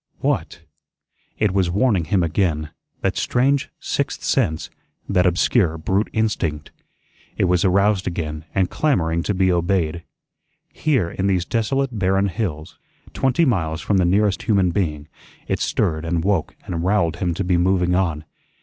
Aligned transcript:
What! 0.17 0.63
It 1.37 1.51
was 1.51 1.69
warning 1.69 2.05
him 2.05 2.23
again, 2.23 2.71
that 3.01 3.15
strange 3.17 3.69
sixth 3.79 4.23
sense, 4.23 4.71
that 5.07 5.27
obscure 5.27 5.77
brute 5.77 6.09
instinct. 6.11 6.71
It 7.37 7.43
was 7.43 7.63
aroused 7.63 8.07
again 8.07 8.45
and 8.55 8.67
clamoring 8.67 9.21
to 9.21 9.35
be 9.35 9.51
obeyed. 9.51 10.03
Here, 10.73 11.11
in 11.11 11.27
these 11.27 11.45
desolate 11.45 11.99
barren 11.99 12.29
hills, 12.29 12.79
twenty 13.13 13.45
miles 13.45 13.79
from 13.81 13.97
the 13.97 14.05
nearest 14.05 14.41
human 14.41 14.71
being, 14.71 15.07
it 15.47 15.59
stirred 15.59 16.03
and 16.03 16.23
woke 16.23 16.55
and 16.65 16.83
rowelled 16.83 17.17
him 17.17 17.35
to 17.35 17.43
be 17.43 17.57
moving 17.57 17.93
on. 17.93 18.25